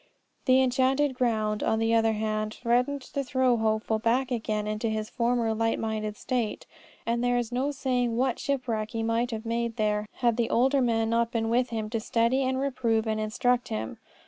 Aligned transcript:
The 0.45 0.63
Enchanted 0.63 1.13
Ground, 1.13 1.61
on 1.61 1.77
the 1.77 1.93
other 1.93 2.13
hand, 2.13 2.55
threatened 2.55 3.03
to 3.03 3.23
throw 3.23 3.55
Hopeful 3.55 3.99
back 3.99 4.31
again 4.31 4.65
into 4.65 4.89
his 4.89 5.11
former 5.11 5.53
light 5.53 5.77
minded 5.77 6.17
state. 6.17 6.65
And 7.05 7.23
there 7.23 7.37
is 7.37 7.51
no 7.51 7.69
saying 7.69 8.17
what 8.17 8.39
shipwreck 8.39 8.89
he 8.93 9.03
might 9.03 9.29
have 9.29 9.45
made 9.45 9.75
there 9.75 10.07
had 10.13 10.37
the 10.37 10.49
older 10.49 10.81
man 10.81 11.11
not 11.11 11.29
been 11.31 11.49
with 11.51 11.69
him 11.69 11.87
to 11.91 11.99
steady 11.99 12.41
and 12.41 12.59
reprove 12.59 13.05
and 13.05 13.19
instruct 13.19 13.67
him. 13.67 13.99